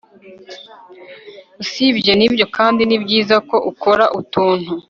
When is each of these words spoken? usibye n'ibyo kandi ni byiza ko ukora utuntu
usibye 1.63 2.11
n'ibyo 2.15 2.45
kandi 2.55 2.81
ni 2.85 2.97
byiza 3.03 3.35
ko 3.49 3.57
ukora 3.71 4.05
utuntu 4.19 4.71